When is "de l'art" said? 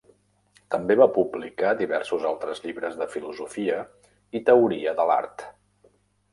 5.03-5.49